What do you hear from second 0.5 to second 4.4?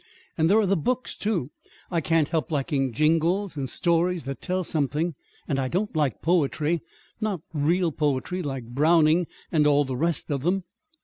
are the books, too. I can't help liking jingles and stories